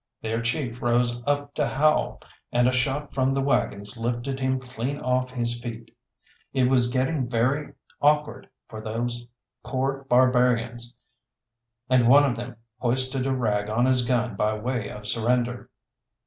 [0.23, 4.99] Their chief rose up to howl, and a shot from the waggons lifted him clean
[4.99, 5.95] off his feet.
[6.53, 9.27] It was getting very awkward for those
[9.63, 10.95] poor barbarians,
[11.87, 15.69] and one of them hoisted a rag on his gun by way of surrender.